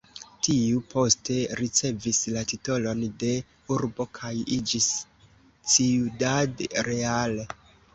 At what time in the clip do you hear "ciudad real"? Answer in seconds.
5.79-7.43